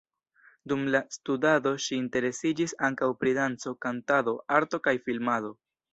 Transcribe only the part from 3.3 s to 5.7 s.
danco, kantado, arto kaj filmado.